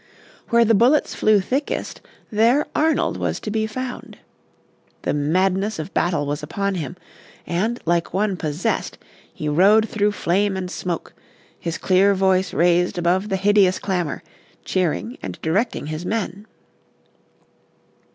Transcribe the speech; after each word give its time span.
Where 0.49 0.65
the 0.65 0.73
bullets 0.73 1.13
flew 1.13 1.39
thickest, 1.41 2.01
there 2.31 2.65
Arnold 2.75 3.17
was 3.17 3.39
to 3.41 3.51
be 3.51 3.67
found. 3.67 4.17
The 5.03 5.13
madness 5.13 5.77
of 5.77 5.93
battle 5.93 6.25
was 6.25 6.41
upon 6.41 6.73
him, 6.73 6.97
and, 7.45 7.79
like 7.85 8.11
one 8.11 8.35
possessed, 8.35 8.97
he 9.31 9.47
rode 9.47 9.87
through 9.87 10.13
flame 10.13 10.57
and 10.57 10.71
smoke, 10.71 11.13
his 11.59 11.77
clear 11.77 12.15
voice 12.15 12.51
raised 12.51 12.97
above 12.97 13.29
the 13.29 13.37
hideous 13.37 13.77
clamour, 13.77 14.23
cheering 14.65 15.19
and 15.21 15.37
directing 15.43 15.85
his 15.85 16.03
men. 16.03 16.47